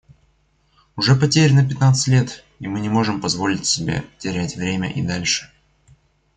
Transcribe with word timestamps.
Уже 0.95 1.15
потеряно 1.15 1.63
пятнадцать 1.63 2.07
лет, 2.07 2.43
и 2.59 2.67
мы 2.67 2.79
не 2.79 2.89
можем 2.89 3.21
позволить 3.21 3.67
себе 3.67 4.03
терять 4.17 4.55
время 4.55 4.91
и 4.91 5.03
дальше. 5.03 5.51